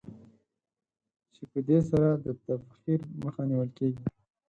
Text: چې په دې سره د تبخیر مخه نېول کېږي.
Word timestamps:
چې 1.33 1.41
په 1.51 1.59
دې 1.67 1.79
سره 1.89 2.09
د 2.25 2.25
تبخیر 2.45 2.99
مخه 3.23 3.41
نېول 3.49 3.69
کېږي. 3.77 4.05